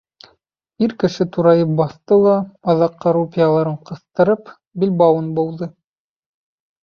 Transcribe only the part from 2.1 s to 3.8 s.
ла, аҙаҡҡы рупияларын